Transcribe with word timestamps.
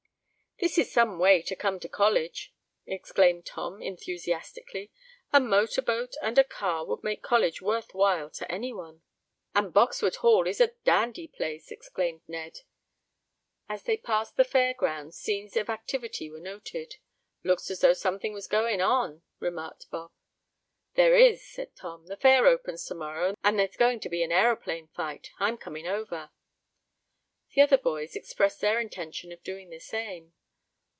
"This 0.59 0.77
is 0.77 0.91
some 0.91 1.17
way 1.17 1.41
to 1.41 1.55
come 1.55 1.79
to 1.79 1.89
college!" 1.89 2.53
exclaimed 2.85 3.47
Tom, 3.47 3.81
enthusiastically. 3.81 4.91
"A 5.33 5.39
motor 5.39 5.81
boat 5.81 6.13
and 6.21 6.37
a 6.37 6.43
car 6.43 6.85
would 6.85 7.03
make 7.03 7.23
college 7.23 7.63
worth 7.63 7.95
while 7.95 8.29
to 8.29 8.51
anyone." 8.51 9.01
"And 9.55 9.73
Boxwood 9.73 10.17
Hall 10.17 10.45
is 10.45 10.61
a 10.61 10.75
dandy 10.83 11.27
place!" 11.27 11.71
exclaimed 11.71 12.21
Ned. 12.27 12.59
As 13.67 13.81
they 13.81 13.97
passed 13.97 14.37
the 14.37 14.43
fair 14.43 14.75
grounds, 14.75 15.17
scenes 15.17 15.57
of 15.57 15.67
activity 15.67 16.29
were 16.29 16.39
noted. 16.39 16.97
"Looks 17.43 17.71
as 17.71 17.81
though 17.81 17.93
something 17.93 18.31
was 18.31 18.45
going 18.45 18.81
on," 18.81 19.23
remarked 19.39 19.89
Bob. 19.89 20.11
"There 20.93 21.15
is," 21.17 21.43
said 21.43 21.75
Tom. 21.75 22.05
"The 22.05 22.17
fair 22.17 22.45
opens 22.45 22.85
to 22.85 22.93
morrow, 22.93 23.33
and 23.43 23.57
there's 23.57 23.77
going 23.77 23.99
to 24.01 24.09
be 24.09 24.21
an 24.21 24.31
aeroplane 24.31 24.89
flight. 24.89 25.31
I'm 25.39 25.57
coming 25.57 25.87
over." 25.87 26.29
The 27.55 27.61
other 27.61 27.79
boys 27.79 28.15
expressed 28.15 28.61
their 28.61 28.79
intention 28.79 29.31
of 29.31 29.41
doing 29.43 29.71
the 29.71 29.79
same. 29.79 30.35